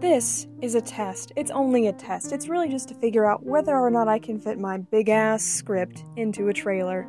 This 0.00 0.46
is 0.62 0.76
a 0.76 0.80
test. 0.80 1.32
It's 1.34 1.50
only 1.50 1.88
a 1.88 1.92
test. 1.92 2.30
It's 2.32 2.48
really 2.48 2.68
just 2.68 2.86
to 2.86 2.94
figure 2.94 3.28
out 3.28 3.44
whether 3.44 3.76
or 3.76 3.90
not 3.90 4.06
I 4.06 4.20
can 4.20 4.38
fit 4.38 4.56
my 4.56 4.78
big 4.78 5.08
ass 5.08 5.42
script 5.42 6.04
into 6.14 6.46
a 6.46 6.52
trailer. 6.52 7.08